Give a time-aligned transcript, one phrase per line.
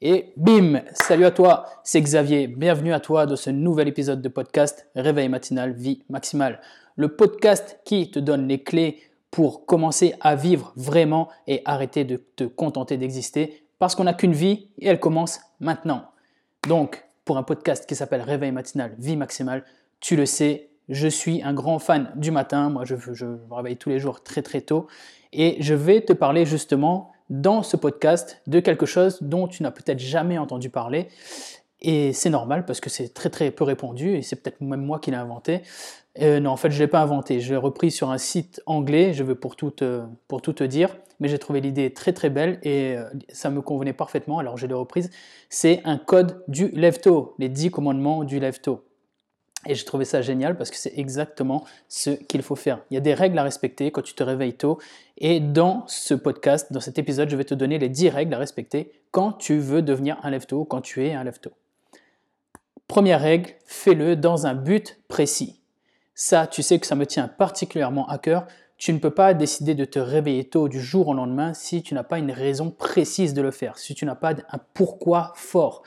[0.00, 2.46] Et bim, salut à toi, c'est Xavier.
[2.46, 6.60] Bienvenue à toi dans ce nouvel épisode de podcast Réveil matinal, vie maximale.
[6.94, 12.16] Le podcast qui te donne les clés pour commencer à vivre vraiment et arrêter de
[12.36, 16.04] te contenter d'exister parce qu'on n'a qu'une vie et elle commence maintenant.
[16.68, 19.64] Donc, pour un podcast qui s'appelle Réveil matinal, vie maximale,
[19.98, 22.70] tu le sais, je suis un grand fan du matin.
[22.70, 24.86] Moi, je, me réveille tous les jours très très tôt
[25.32, 29.70] et je vais te parler justement dans ce podcast de quelque chose dont tu n'as
[29.70, 31.08] peut-être jamais entendu parler.
[31.80, 34.98] Et c'est normal parce que c'est très très peu répandu et c'est peut-être même moi
[34.98, 35.62] qui l'ai inventé.
[36.20, 37.40] Euh, non, en fait, je ne l'ai pas inventé.
[37.40, 40.96] Je l'ai repris sur un site anglais, je veux pour tout, te, pour dire.
[41.20, 44.66] Mais j'ai trouvé l'idée très très belle et euh, ça me convenait parfaitement, alors je
[44.66, 45.10] l'ai reprise.
[45.48, 48.87] C'est un code du lève-tôt, les 10 commandements du lève-tôt.
[49.66, 52.80] Et j'ai trouvé ça génial parce que c'est exactement ce qu'il faut faire.
[52.90, 54.78] Il y a des règles à respecter quand tu te réveilles tôt.
[55.16, 58.38] Et dans ce podcast, dans cet épisode, je vais te donner les 10 règles à
[58.38, 61.52] respecter quand tu veux devenir un lève-tôt, quand tu es un lève-tôt.
[62.86, 65.60] Première règle, fais-le dans un but précis.
[66.14, 68.46] Ça, tu sais que ça me tient particulièrement à cœur.
[68.76, 71.94] Tu ne peux pas décider de te réveiller tôt du jour au lendemain si tu
[71.94, 75.82] n'as pas une raison précise de le faire, si tu n'as pas un pourquoi fort.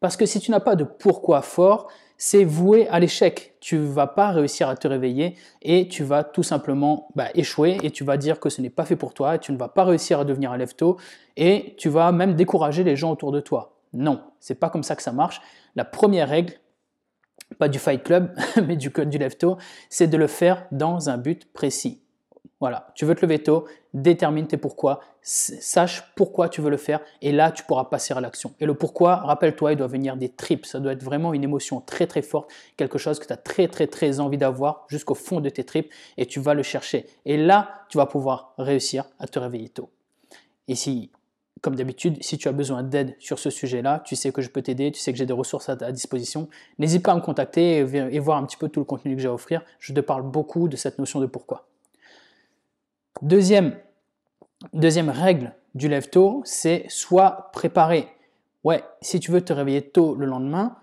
[0.00, 3.54] Parce que si tu n'as pas de pourquoi fort, c'est voué à l'échec.
[3.60, 7.90] Tu vas pas réussir à te réveiller et tu vas tout simplement bah, échouer et
[7.90, 9.84] tu vas dire que ce n'est pas fait pour toi et tu ne vas pas
[9.84, 10.98] réussir à devenir un lève-tôt
[11.36, 13.78] et tu vas même décourager les gens autour de toi.
[13.92, 15.40] Non, c'est pas comme ça que ça marche.
[15.76, 16.54] La première règle,
[17.58, 18.34] pas du Fight Club,
[18.66, 19.56] mais du code du lève-tôt,
[19.88, 22.02] c'est de le faire dans un but précis.
[22.60, 27.00] Voilà, tu veux te lever tôt, détermine tes pourquoi, sache pourquoi tu veux le faire
[27.22, 28.52] et là tu pourras passer à l'action.
[28.58, 31.80] Et le pourquoi, rappelle-toi, il doit venir des tripes, ça doit être vraiment une émotion
[31.80, 35.40] très très forte, quelque chose que tu as très très très envie d'avoir jusqu'au fond
[35.40, 37.06] de tes tripes et tu vas le chercher.
[37.24, 39.90] Et là, tu vas pouvoir réussir à te réveiller tôt.
[40.66, 41.12] Et si
[41.60, 44.62] comme d'habitude, si tu as besoin d'aide sur ce sujet-là, tu sais que je peux
[44.62, 46.48] t'aider, tu sais que j'ai des ressources à ta disposition.
[46.78, 49.28] N'hésite pas à me contacter et voir un petit peu tout le contenu que j'ai
[49.28, 49.62] à offrir.
[49.80, 51.67] Je te parle beaucoup de cette notion de pourquoi.
[53.22, 53.76] Deuxième,
[54.72, 58.08] deuxième règle du lève-tôt, c'est soit préparé.
[58.64, 60.76] Ouais, si tu veux te réveiller tôt le lendemain,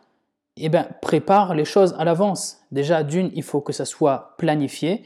[0.57, 2.62] eh ben, prépare les choses à l'avance.
[2.72, 5.03] Déjà, d'une, il faut que ça soit planifié.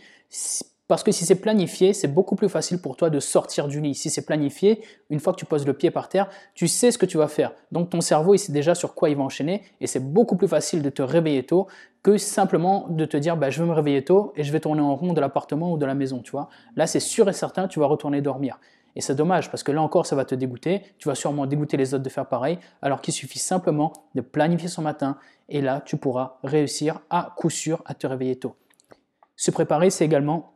[0.89, 3.93] Parce que si c'est planifié, c'est beaucoup plus facile pour toi de sortir du lit.
[3.93, 6.97] Si c'est planifié, une fois que tu poses le pied par terre, tu sais ce
[6.97, 7.53] que tu vas faire.
[7.71, 10.47] Donc ton cerveau, il sait déjà sur quoi il va enchaîner et c'est beaucoup plus
[10.47, 11.67] facile de te réveiller tôt
[12.01, 14.81] que simplement de te dire bah, je vais me réveiller tôt et je vais tourner
[14.81, 16.35] en rond de l'appartement ou de la maison, tu.
[16.75, 18.59] Là, c'est sûr et certain, tu vas retourner dormir.
[18.95, 20.81] Et c'est dommage parce que là encore, ça va te dégoûter.
[20.97, 24.69] Tu vas sûrement dégoûter les autres de faire pareil, alors qu'il suffit simplement de planifier
[24.69, 25.17] son matin
[25.49, 28.55] et là, tu pourras réussir à coup sûr à te réveiller tôt.
[29.35, 30.53] Se préparer, c'est également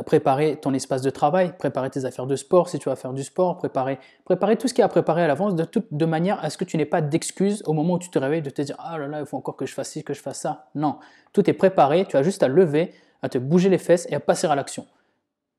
[0.00, 3.22] préparer ton espace de travail, préparer tes affaires de sport si tu vas faire du
[3.22, 6.48] sport, préparer, préparer tout ce qui est à préparer à l'avance de, de manière à
[6.48, 8.76] ce que tu n'aies pas d'excuses au moment où tu te réveilles de te dire
[8.78, 10.70] ah là là il faut encore que je fasse ci, que je fasse ça.
[10.74, 10.98] Non,
[11.34, 14.20] tout est préparé, tu as juste à lever, à te bouger les fesses et à
[14.20, 14.86] passer à l'action.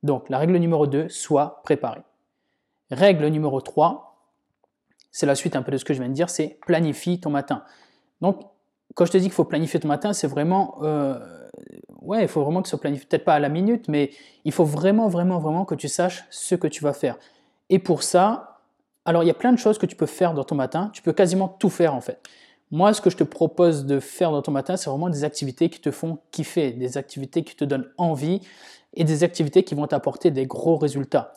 [0.02, 2.02] Donc la règle numéro 2, sois préparé.
[2.90, 4.32] Règle numéro 3,
[5.12, 7.30] c'est la suite un peu de ce que je viens de dire, c'est planifie ton
[7.30, 7.64] matin.
[8.22, 8.42] Donc
[8.96, 11.20] quand je te dis qu'il faut planifier ton matin, c'est vraiment euh,
[12.04, 14.12] ouais, il faut vraiment que ce soit planifié, peut-être pas à la minute, mais
[14.46, 17.18] il faut vraiment, vraiment, vraiment que tu saches ce que tu vas faire.
[17.70, 18.60] Et pour ça,
[19.06, 21.02] alors il y a plein de choses que tu peux faire dans ton matin, tu
[21.02, 22.20] peux quasiment tout faire en fait.
[22.72, 25.70] Moi, ce que je te propose de faire dans ton matin, c'est vraiment des activités
[25.70, 28.42] qui te font kiffer, des activités qui te donnent envie
[28.96, 31.34] et des activités qui vont t'apporter des gros résultats.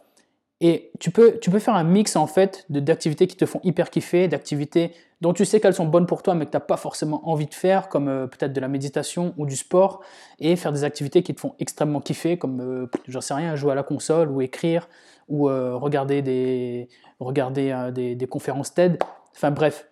[0.61, 3.91] Et tu peux, tu peux faire un mix en fait d'activités qui te font hyper
[3.91, 6.77] kiffer, d'activités dont tu sais qu'elles sont bonnes pour toi mais que tu n'as pas
[6.77, 10.03] forcément envie de faire, comme euh, peut-être de la méditation ou du sport,
[10.39, 13.72] et faire des activités qui te font extrêmement kiffer, comme, euh, j'en sais rien, jouer
[13.72, 14.89] à la console ou écrire,
[15.28, 16.89] ou euh, regarder, des,
[17.21, 18.99] regarder des, des conférences TED.
[19.34, 19.89] Enfin bref,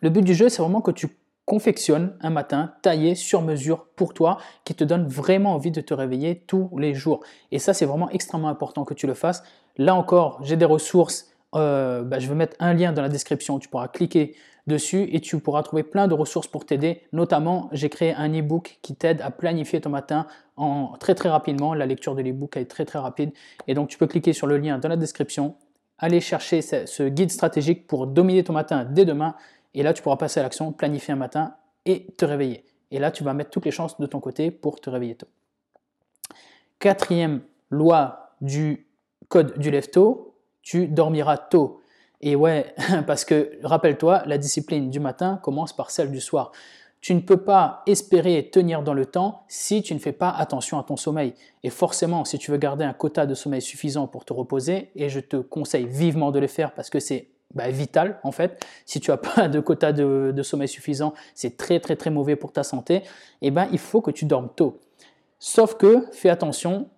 [0.00, 1.08] le but du jeu, c'est vraiment que tu
[1.46, 5.94] confectionnes un matin taillé sur mesure pour toi qui te donne vraiment envie de te
[5.94, 7.20] réveiller tous les jours.
[7.52, 9.42] Et ça, c'est vraiment extrêmement important que tu le fasses.
[9.78, 13.58] Là encore, j'ai des ressources euh, bah, je vais mettre un lien dans la description.
[13.58, 14.34] Tu pourras cliquer
[14.66, 17.02] dessus et tu pourras trouver plein de ressources pour t'aider.
[17.12, 21.72] Notamment, j'ai créé un e-book qui t'aide à planifier ton matin en très très rapidement.
[21.72, 23.32] La lecture de l'e-book est très très rapide.
[23.68, 25.54] Et donc, tu peux cliquer sur le lien dans la description,
[25.98, 29.34] aller chercher ce guide stratégique pour dominer ton matin dès demain.
[29.74, 31.54] Et là, tu pourras passer à l'action, planifier un matin
[31.84, 32.64] et te réveiller.
[32.90, 35.28] Et là, tu vas mettre toutes les chances de ton côté pour te réveiller tôt.
[36.78, 37.40] Quatrième
[37.70, 38.85] loi du
[39.28, 41.80] code du lève-tôt, tu dormiras tôt.
[42.20, 42.74] Et ouais,
[43.06, 46.52] parce que rappelle-toi, la discipline du matin commence par celle du soir.
[47.00, 50.78] Tu ne peux pas espérer tenir dans le temps si tu ne fais pas attention
[50.78, 51.34] à ton sommeil.
[51.62, 55.08] Et forcément, si tu veux garder un quota de sommeil suffisant pour te reposer, et
[55.08, 58.64] je te conseille vivement de le faire parce que c'est bah, vital en fait.
[58.86, 62.52] Si tu n'as pas de quota de, sommeil suffisant, c'est très très très mauvais pour
[62.52, 62.96] ta santé.
[62.96, 63.02] Et
[63.42, 64.80] eh ben, il faut que tu dormes tôt.
[65.38, 66.88] Sauf que, fais attention,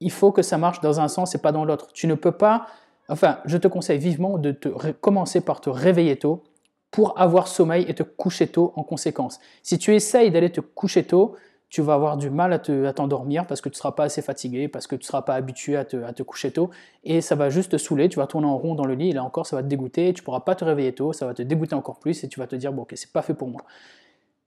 [0.00, 1.92] il faut que ça marche dans un sens et pas dans l'autre.
[1.92, 2.66] Tu ne peux pas,
[3.08, 6.44] enfin, je te conseille vivement de te commencer par te réveiller tôt
[6.90, 9.40] pour avoir sommeil et te coucher tôt en conséquence.
[9.62, 11.36] Si tu essayes d'aller te coucher tôt,
[11.68, 14.68] tu vas avoir du mal à, t'endormir parce que tu ne seras pas assez fatigué,
[14.68, 16.70] parce que tu ne seras pas habitué à te, coucher tôt,
[17.04, 19.12] et ça va juste te saouler, tu vas tourner en rond dans le lit, et
[19.12, 21.34] là encore ça va te dégoûter, tu ne pourras pas te réveiller tôt, ça va
[21.34, 23.48] te dégoûter encore plus, et tu vas te dire, bon ok, c'est pas fait pour
[23.48, 23.64] moi.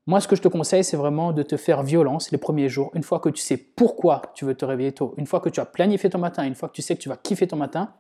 [0.08, 2.92] Moi, ce que je te conseille, c'est vraiment de te faire violence les premiers jours,
[2.96, 5.60] une fois que tu sais pourquoi tu veux te réveiller tôt, une fois que tu
[5.60, 7.94] as planifié ton matin, une fois que tu sais que tu vas kiffer ton matin,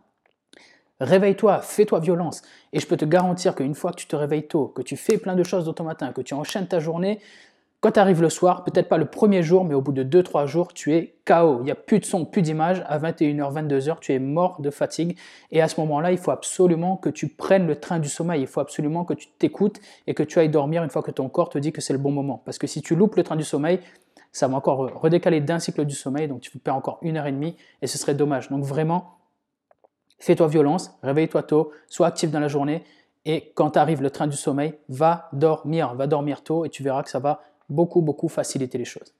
[1.02, 2.44] Réveille-toi, fais-toi violence.
[2.74, 5.18] Et je peux te garantir qu'une fois que tu te réveilles tôt, que tu fais
[5.18, 7.20] plein de choses dans ton matin, que tu enchaînes ta journée,
[7.82, 10.46] quand tu arrives le soir, peut-être pas le premier jour, mais au bout de 2-3
[10.46, 11.62] jours, tu es KO.
[11.62, 12.84] Il n'y a plus de son, plus d'image.
[12.88, 15.18] À 21h, 22h, tu es mort de fatigue.
[15.50, 18.42] Et à ce moment-là, il faut absolument que tu prennes le train du sommeil.
[18.42, 21.28] Il faut absolument que tu t'écoutes et que tu ailles dormir une fois que ton
[21.28, 22.44] corps te dit que c'est le bon moment.
[22.46, 23.80] Parce que si tu loupes le train du sommeil,
[24.32, 26.28] ça va encore redécaler d'un cycle du sommeil.
[26.28, 28.50] Donc tu perds encore une heure et demie et ce serait dommage.
[28.50, 29.18] Donc vraiment,
[30.20, 32.84] fais-toi violence, réveille-toi tôt, sois actif dans la journée.
[33.26, 37.02] Et quand arrive le train du sommeil, va dormir, va dormir tôt et tu verras
[37.02, 39.14] que ça va beaucoup, beaucoup faciliter les choses.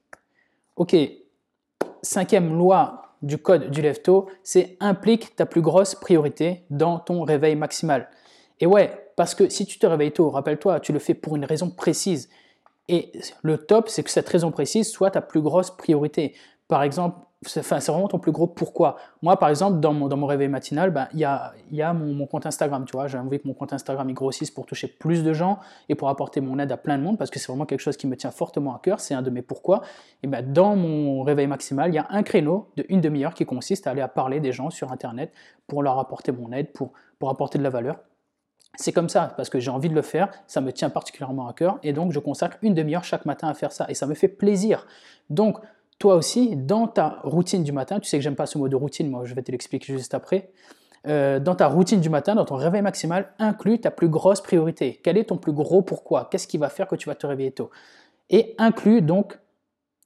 [0.76, 0.96] Ok,
[2.02, 7.56] cinquième loi du code du lève-tôt, c'est implique ta plus grosse priorité dans ton réveil
[7.56, 8.10] maximal.
[8.60, 11.46] Et ouais, parce que si tu te réveilles tôt, rappelle-toi, tu le fais pour une
[11.46, 12.30] raison précise.
[12.88, 13.12] Et
[13.42, 16.36] le top, c'est que cette raison précise soit ta plus grosse priorité.
[16.68, 18.98] Par exemple, c'est vraiment ton plus gros pourquoi.
[19.24, 21.92] Moi, par exemple, dans mon, dans mon réveil matinal, ben, il y a, y a
[21.92, 23.08] mon, compte Instagram, tu vois.
[23.08, 25.58] J'ai envie que mon compte Instagram il grossisse pour toucher plus de gens
[25.90, 27.98] et pour apporter mon aide à plein de monde parce que c'est vraiment quelque chose
[27.98, 29.00] qui me tient fortement à cœur.
[29.00, 29.82] C'est un de mes pourquoi.
[30.22, 33.46] Et ben, dans mon réveil maximal, il y a un créneau de une demi-heure qui
[33.46, 35.34] consiste à aller à parler des gens sur Internet
[35.66, 37.98] pour leur apporter mon aide, pour, pour apporter de la valeur.
[38.76, 41.54] C'est comme ça, parce que j'ai envie de le faire, ça me tient particulièrement à
[41.54, 44.14] cœur, et donc je consacre une demi-heure chaque matin à faire ça, et ça me
[44.14, 44.88] fait plaisir.
[45.30, 45.58] Donc,
[46.02, 48.76] toi aussi, dans ta routine du matin, tu sais que j'aime pas ce mot de
[48.76, 50.50] routine, moi je vais te l'expliquer juste après.
[51.08, 55.00] Euh, dans ta routine du matin, dans ton réveil maximal, inclus ta plus grosse priorité.
[55.04, 56.28] Quel est ton plus gros pourquoi?
[56.32, 57.70] Qu'est-ce qui va faire que tu vas te réveiller tôt?
[58.32, 59.38] Et inclus donc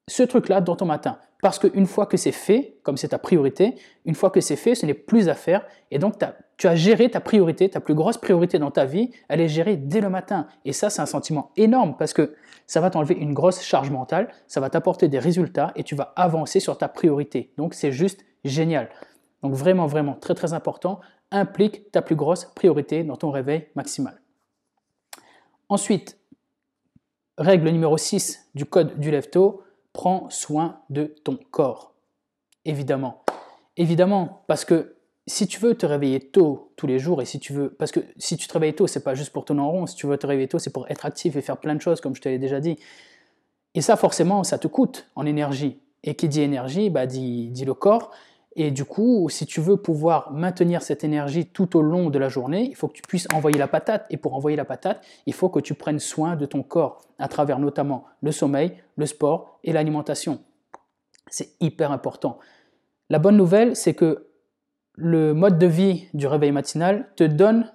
[0.10, 1.18] ce truc-là dans ton matin.
[1.42, 4.74] Parce qu'une fois que c'est fait, comme c'est ta priorité, une fois que c'est fait,
[4.74, 5.66] ce n'est plus à faire.
[5.92, 6.16] Et donc,
[6.58, 9.76] tu as géré ta priorité, ta plus grosse priorité dans ta vie, elle est gérée
[9.76, 10.48] dès le matin.
[10.64, 12.36] Et ça, c'est un sentiment énorme parce que
[12.68, 16.14] ça va t'enlever une grosse charge mentale, ça va t'apporter des résultats et tu vas
[16.16, 17.52] avancer sur ta priorité.
[17.58, 18.90] Donc, c'est juste génial.
[19.44, 21.00] Donc, vraiment, vraiment, très, très important,
[21.32, 24.20] implique ta plus grosse priorité dans ton réveil maximal.
[25.70, 26.18] Ensuite,
[27.38, 29.65] règle numéro 6 du code du lève-tôt,
[29.96, 31.96] prends soin de ton corps.
[32.66, 33.24] Évidemment.
[33.78, 37.54] Évidemment, parce que si tu veux te réveiller tôt tous les jours et si tu
[37.54, 39.86] veux, parce que si tu te réveilles tôt, c'est pas juste pour tourner en rond,
[39.88, 42.02] si tu veux te réveiller tôt, c'est pour être actif et faire plein de choses,
[42.02, 42.78] comme je te l'ai déjà dit.
[43.74, 45.80] Et ça, forcément, ça te coûte en énergie.
[46.04, 48.12] Et qui dit énergie, bah, dit, dit le corps.
[48.58, 52.30] Et du coup, si tu veux pouvoir maintenir cette énergie tout au long de la
[52.30, 54.06] journée, il faut que tu puisses envoyer la patate.
[54.10, 57.28] Et pour envoyer la patate, il faut que tu prennes soin de ton corps, à
[57.28, 60.40] travers notamment le sommeil, le sport et l'alimentation.
[61.30, 62.40] C'est hyper important.
[63.10, 64.28] La bonne nouvelle, c'est que
[64.96, 67.72] le mode de vie du réveil matinal te donne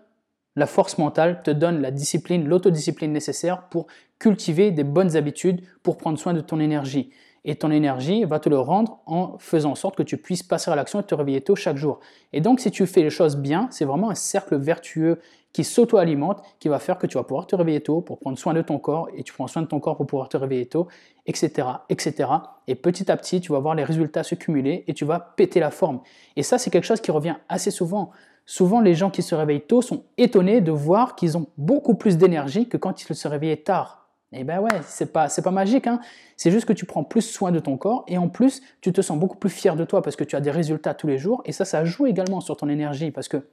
[0.57, 3.87] la force mentale, te donne la discipline, l'autodiscipline nécessaire pour
[4.19, 7.11] cultiver des bonnes habitudes, pour prendre soin de ton énergie
[7.45, 10.71] et ton énergie va te le rendre en faisant en sorte que tu puisses passer
[10.71, 12.01] à l'action et te réveiller tôt chaque jour.
[12.33, 15.19] Et donc si tu fais les choses bien, c'est vraiment un cercle vertueux
[15.53, 18.55] qui s'auto-alimente, qui va faire que tu vas pouvoir te réveiller tôt pour prendre soin
[18.55, 20.87] de ton corps, et tu prends soin de ton corps pour pouvoir te réveiller tôt,
[21.27, 22.31] etc., etc.
[22.69, 25.59] Et petit à petit, tu vas voir les résultats se cumuler et tu vas péter
[25.59, 26.01] la forme.
[26.37, 28.11] Et ça, c'est quelque chose qui revient assez souvent.
[28.47, 32.17] Souvent, les gens qui se réveillent tôt sont étonnés de voir qu'ils ont beaucoup plus
[32.17, 34.00] d'énergie que quand ils se réveillaient tard.
[34.33, 36.01] Eh ben ouais, c'est pas, c'est pas magique, hein.
[36.37, 39.01] c'est juste que tu prends plus soin de ton corps et en plus tu te
[39.01, 41.43] sens beaucoup plus fier de toi parce que tu as des résultats tous les jours
[41.47, 43.45] et ça, ça joue également sur ton énergie parce que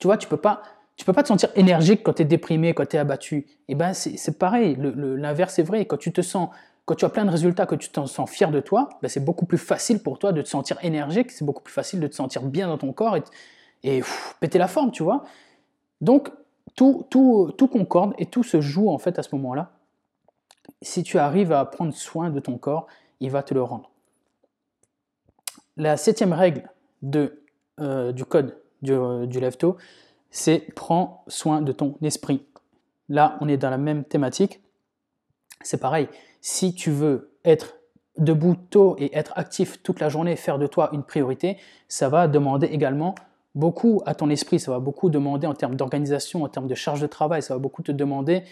[0.00, 0.62] tu vois, tu peux pas,
[0.96, 3.46] tu peux pas te sentir énergique quand tu es déprimé, quand tu es abattu.
[3.68, 5.84] Eh ben c'est pareil, l'inverse est vrai.
[5.84, 6.48] Quand tu te sens,
[6.84, 9.24] quand tu as plein de résultats, que tu te sens fier de toi, ben c'est
[9.24, 12.16] beaucoup plus facile pour toi de te sentir énergique, c'est beaucoup plus facile de te
[12.16, 13.22] sentir bien dans ton corps et,
[13.84, 14.02] et
[14.40, 15.22] péter la forme, tu vois.
[16.00, 16.32] Donc
[16.74, 19.72] tout, concorde et tout se joue en fait à ce moment-là.
[20.80, 22.86] Si tu arrives à prendre soin de ton corps,
[23.20, 23.90] il va te le rendre.
[25.76, 26.68] La septième règle
[27.80, 29.26] euh, du code du, euh,
[30.30, 32.44] c'est prends soin de ton esprit.
[33.08, 34.60] Là, on est dans la même thématique.
[35.62, 36.08] C'est pareil.
[36.40, 37.76] Si tu veux être
[38.18, 42.28] debout tôt et être actif toute la journée, faire de toi une priorité, ça va
[42.28, 43.14] demander également
[43.54, 47.00] beaucoup à ton esprit, ça va beaucoup demander en termes d'organisation, en termes de charge
[47.00, 48.44] de travail, ça va beaucoup te demander,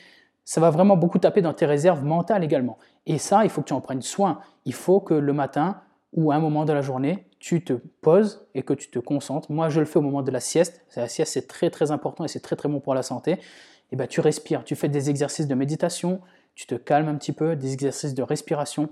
[0.45, 2.79] ça va vraiment beaucoup taper dans tes réserves mentales également.
[3.07, 4.41] Et ça, il faut que tu en prennes soin.
[4.65, 5.81] Il faut que le matin
[6.13, 9.51] ou à un moment de la journée, tu te poses et que tu te concentres.
[9.51, 10.85] Moi, je le fais au moment de la sieste.
[10.97, 13.39] La sieste, c'est très très important et c'est très très bon pour la santé.
[13.93, 16.21] Et ben, tu respires, tu fais des exercices de méditation,
[16.55, 18.89] tu te calmes un petit peu, des exercices de respiration.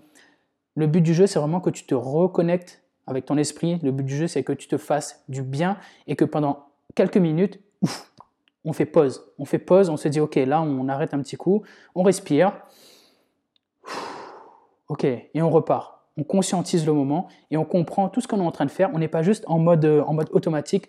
[0.77, 3.79] Le but du jeu, c'est vraiment que tu te reconnectes avec ton esprit.
[3.83, 7.17] Le but du jeu, c'est que tu te fasses du bien et que pendant quelques
[7.17, 7.61] minutes,
[8.65, 9.25] on fait pause.
[9.39, 11.63] On fait pause, on se dit, ok, là, on arrête un petit coup,
[11.95, 12.53] on respire.
[14.89, 16.01] Ok, et on repart.
[16.17, 18.91] On conscientise le moment et on comprend tout ce qu'on est en train de faire.
[18.95, 20.89] On n'est pas juste en mode, en mode automatique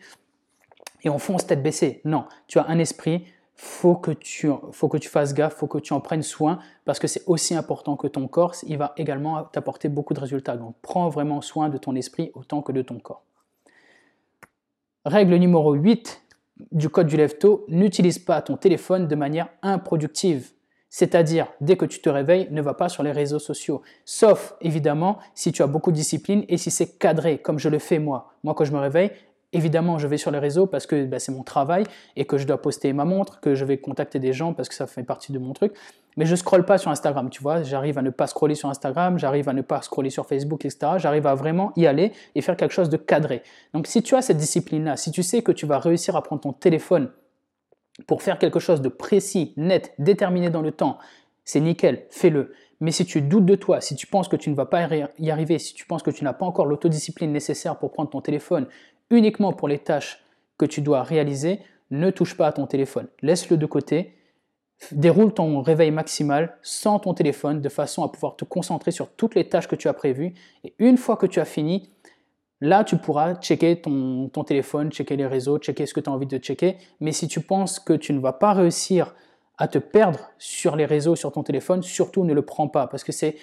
[1.03, 2.01] et on fonce tête baissée.
[2.05, 3.25] Non, tu as un esprit,
[3.61, 6.97] faut que tu faut que tu fasses gaffe, faut que tu en prennes soin parce
[6.97, 10.55] que c'est aussi important que ton corps, il va également t'apporter beaucoup de résultats.
[10.55, 13.25] Donc prends vraiment soin de ton esprit autant que de ton corps.
[15.03, 16.21] Règle numéro 8
[16.71, 20.51] du code du lève-tôt, n'utilise pas ton téléphone de manière improductive.
[20.89, 23.81] C'est-à-dire, dès que tu te réveilles, ne va pas sur les réseaux sociaux.
[24.05, 27.79] Sauf, évidemment, si tu as beaucoup de discipline et si c'est cadré, comme je le
[27.79, 28.33] fais moi.
[28.43, 29.11] Moi, quand je me réveille,
[29.51, 31.83] Évidemment, je vais sur les réseaux parce que bah, c'est mon travail
[32.15, 34.75] et que je dois poster ma montre, que je vais contacter des gens parce que
[34.75, 35.73] ça fait partie de mon truc.
[36.17, 37.63] Mais je scrolle pas sur Instagram, tu vois.
[37.63, 40.93] J'arrive à ne pas scroller sur Instagram, j'arrive à ne pas scroller sur Facebook, etc.
[40.97, 43.41] J'arrive à vraiment y aller et faire quelque chose de cadré.
[43.73, 46.41] Donc, si tu as cette discipline-là, si tu sais que tu vas réussir à prendre
[46.41, 47.09] ton téléphone
[48.05, 50.99] pour faire quelque chose de précis, net, déterminé dans le temps,
[51.43, 52.53] c'est nickel, fais-le.
[52.81, 54.87] Mais si tu doutes de toi, si tu penses que tu ne vas pas
[55.17, 58.21] y arriver, si tu penses que tu n'as pas encore l'autodiscipline nécessaire pour prendre ton
[58.21, 58.67] téléphone
[59.09, 60.23] uniquement pour les tâches
[60.57, 61.59] que tu dois réaliser,
[61.91, 63.07] ne touche pas à ton téléphone.
[63.21, 64.15] Laisse-le de côté.
[64.91, 69.35] Déroule ton réveil maximal sans ton téléphone de façon à pouvoir te concentrer sur toutes
[69.35, 70.33] les tâches que tu as prévues.
[70.63, 71.89] Et une fois que tu as fini,
[72.61, 76.27] là, tu pourras checker ton, téléphone, checker les réseaux, checker ce que tu as envie
[76.27, 76.77] de checker.
[77.01, 79.15] Mais si tu penses que tu ne vas pas réussir
[79.59, 83.03] à te perdre sur les réseaux, sur ton téléphone, surtout ne le prends pas parce
[83.03, 83.35] que c'est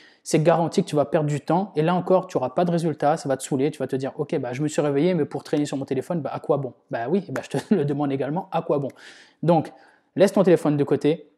[0.42, 3.18] garanti que tu vas perdre du temps et là encore tu n'auras pas de résultat,
[3.18, 5.26] ça va te saouler, tu vas te dire ok bah je me suis réveillé mais
[5.26, 6.72] pour traîner sur mon téléphone bah à quoi bon?
[6.90, 8.88] Bah oui, bah, je te le demande également à quoi bon?
[9.42, 9.70] Donc
[10.16, 11.30] laisse ton téléphone de côté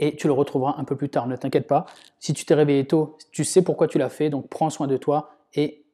[0.00, 1.86] et tu le retrouveras un peu plus tard, ne t'inquiète pas.
[2.18, 4.96] Si tu t'es réveillé tôt, tu sais pourquoi tu l'as fait donc prends soin de
[4.96, 5.84] toi et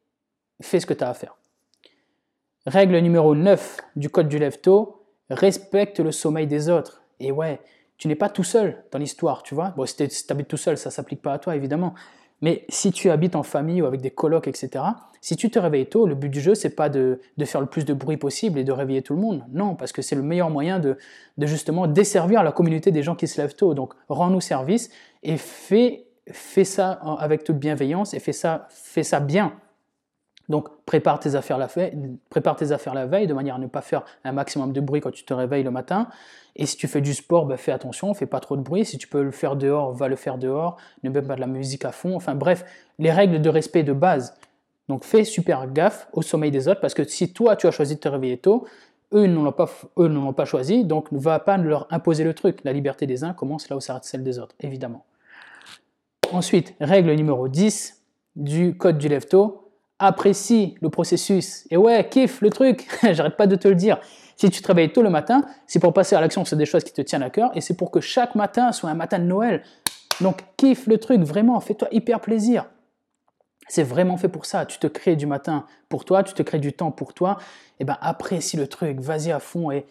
[0.62, 1.36] fais ce que tu as à faire.
[2.64, 7.02] Règle numéro 9 du code du lève tôt, respecte le sommeil des autres.
[7.18, 7.60] Et ouais,
[8.00, 9.74] tu n'es pas tout seul dans l'histoire, tu vois.
[9.76, 11.92] Bon, si tu habites tout seul, ça s'applique pas à toi, évidemment.
[12.40, 14.82] Mais si tu habites en famille ou avec des colocs, etc.,
[15.20, 17.84] si tu te réveilles tôt, le but du jeu, c'est pas de, faire le plus
[17.84, 19.44] de bruit possible et de réveiller tout le monde.
[19.52, 20.96] Non, parce que c'est le meilleur moyen de,
[21.36, 23.74] de, justement desservir la communauté des gens qui se lèvent tôt.
[23.74, 24.88] Donc, rends-nous service
[25.22, 29.52] et fais, fais ça avec toute bienveillance et fais ça, fais ça bien.
[30.50, 31.96] Donc prépare tes, affaires la veille,
[32.28, 35.00] prépare tes affaires la veille de manière à ne pas faire un maximum de bruit
[35.00, 36.08] quand tu te réveilles le matin.
[36.56, 38.84] Et si tu fais du sport, bah, fais attention, fais pas trop de bruit.
[38.84, 40.76] Si tu peux le faire dehors, va le faire dehors.
[41.04, 42.16] Ne mets pas de la musique à fond.
[42.16, 42.64] Enfin bref,
[42.98, 44.34] les règles de respect de base.
[44.88, 47.94] Donc fais super gaffe au sommeil des autres parce que si toi tu as choisi
[47.94, 48.66] de te réveiller tôt,
[49.12, 49.68] eux ne l'ont pas,
[50.36, 52.58] pas choisi, donc ne va pas leur imposer le truc.
[52.64, 55.04] La liberté des uns commence là où s'arrête celle des autres, évidemment.
[56.32, 58.02] Ensuite, règle numéro 10
[58.34, 59.69] du code du lève-tôt,
[60.00, 61.66] apprécie le processus.
[61.70, 64.00] Et ouais, kiffe le truc, j'arrête pas de te le dire.
[64.36, 66.82] Si tu te réveilles tôt le matin, c'est pour passer à l'action sur des choses
[66.82, 69.24] qui te tiennent à cœur et c'est pour que chaque matin soit un matin de
[69.24, 69.62] Noël.
[70.20, 72.64] Donc kiffe le truc, vraiment, fais-toi hyper plaisir.
[73.68, 74.66] C'est vraiment fait pour ça.
[74.66, 77.36] Tu te crées du matin pour toi, tu te crées du temps pour toi.
[77.78, 79.86] Et ben apprécie le truc, vas-y à fond et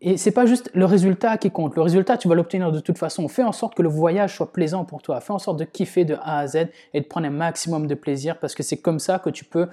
[0.00, 1.74] et c'est pas juste le résultat qui compte.
[1.76, 3.28] Le résultat, tu vas l'obtenir de toute façon.
[3.28, 5.20] Fais en sorte que le voyage soit plaisant pour toi.
[5.20, 7.94] Fais en sorte de kiffer de A à Z et de prendre un maximum de
[7.94, 9.68] plaisir parce que c'est comme ça que tu peux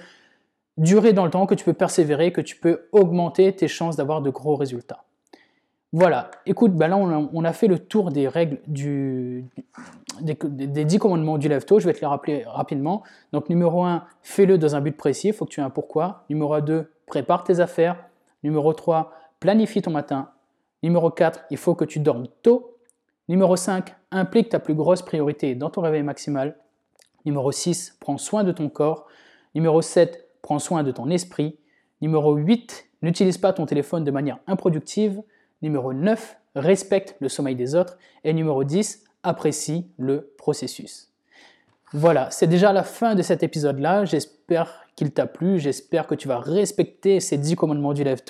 [0.76, 4.22] durer dans le temps, que tu peux persévérer, que tu peux augmenter tes chances d'avoir
[4.22, 5.04] de gros résultats.
[5.92, 9.44] Voilà, écoute, ben là on a, fait le tour des règles du,
[10.20, 13.04] des, des 10 commandements du lève Je vais te les rappeler rapidement.
[13.32, 16.24] Donc numéro 1, fais-le dans un but précis, il faut que tu aies un pourquoi.
[16.28, 17.96] Numéro 2, prépare tes affaires.
[18.42, 19.12] Numéro 3,
[19.44, 20.30] planifie ton matin.
[20.82, 22.78] Numéro 4, il faut que tu dormes tôt.
[23.28, 26.56] Numéro 5, implique ta plus grosse priorité dans ton réveil maximal.
[27.26, 29.06] Numéro 6, prends soin de ton corps.
[29.54, 31.58] Numéro 7, prends soin de ton esprit.
[32.00, 35.20] Numéro 8, n'utilise pas ton téléphone de manière improductive.
[35.60, 37.98] Numéro 9, respecte le sommeil des autres.
[38.24, 41.12] Et numéro 10, apprécie le processus.
[41.92, 44.06] Voilà, c'est déjà la fin de cet épisode-là.
[44.06, 45.58] J'espère qu'il t'a plu.
[45.58, 48.22] J'espère que tu vas respecter ces 10 commandements du lève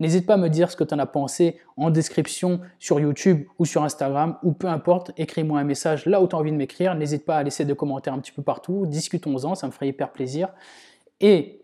[0.00, 3.44] N'hésite pas à me dire ce que tu en as pensé en description sur YouTube
[3.58, 5.12] ou sur Instagram ou peu importe.
[5.16, 6.94] Écris-moi un message là où tu as envie de m'écrire.
[6.94, 8.86] N'hésite pas à laisser des commentaires un petit peu partout.
[8.86, 10.48] Discutons-en, ça me ferait hyper plaisir.
[11.20, 11.62] Et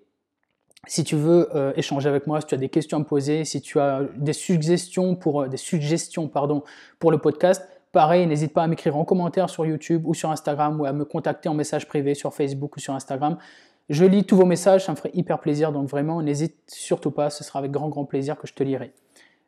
[0.87, 3.44] si tu veux euh, échanger avec moi, si tu as des questions à me poser,
[3.44, 6.64] si tu as des suggestions pour, euh, des suggestions, pardon,
[6.99, 10.80] pour le podcast, pareil, n'hésite pas à m'écrire en commentaire sur YouTube ou sur Instagram
[10.80, 13.38] ou à me contacter en message privé sur Facebook ou sur Instagram.
[13.89, 17.31] Je lis tous vos messages, ça me ferait hyper plaisir, donc vraiment, n'hésite surtout pas,
[17.31, 18.93] ce sera avec grand grand plaisir que je te lirai.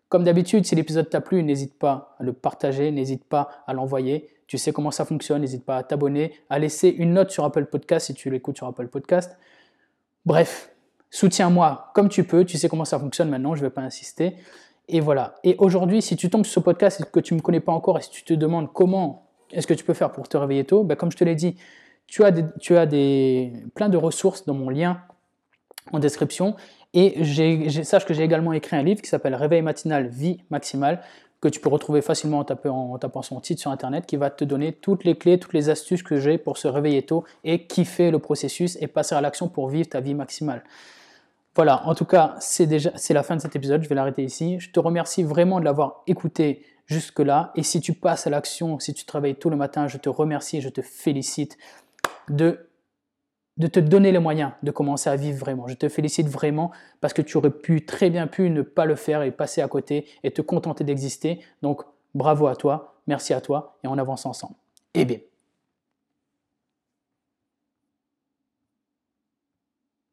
[0.09, 4.29] Comme d'habitude, si l'épisode t'a plu, n'hésite pas à le partager, n'hésite pas à l'envoyer.
[4.47, 7.67] Tu sais comment ça fonctionne, n'hésite pas à t'abonner, à laisser une note sur Apple
[7.67, 9.37] Podcast si tu l'écoutes sur Apple Podcast.
[10.27, 10.71] Bref,
[11.11, 14.37] soutiens-moi comme tu peux, tu sais comment ça fonctionne maintenant, je ne vais pas insister.
[14.89, 15.37] Et voilà.
[15.45, 17.73] Et aujourd'hui, si tu tombes sur ce podcast et que tu ne me connais pas
[17.73, 20.65] encore et si tu te demandes comment est-ce que tu peux faire pour te réveiller
[20.65, 21.57] tôt, ben comme je te l'ai dit,
[22.07, 25.01] tu as, tu as des, plein de ressources dans mon lien
[25.93, 26.57] en description.
[26.93, 27.25] Et
[27.83, 31.03] sache que j'ai également écrit un livre qui s'appelle Réveil matinal, vie maximale,
[31.41, 34.31] que tu peux retrouver facilement en tapant, en tapant, son titre sur Internet, qui va
[34.31, 37.67] te donner toutes les clés, toutes les astuces que j'ai pour se réveiller tôt et
[37.67, 40.63] kiffer le processus et passer à l'action pour vivre ta vie maximale.
[41.57, 44.59] Voilà, en tout cas, c'est déjà la fin de cet épisode, je vais l'arrêter ici.
[44.59, 47.53] Je te remercie vraiment de l'avoir écouté jusque-là.
[47.55, 50.09] Et si tu passes à l'action, si tu te réveilles tôt le matin, je te
[50.09, 51.57] remercie, je te félicite
[52.29, 52.69] de
[53.57, 55.69] te donner les moyens de commencer à vivre vraiment.
[55.69, 58.97] Je te félicite vraiment parce que tu aurais pu très bien pu ne pas le
[58.97, 61.41] faire et passer à côté et te contenter d'exister.
[61.63, 61.83] Donc
[62.15, 64.55] bravo à toi, merci à toi et on avance ensemble.
[64.95, 65.19] Eh bien,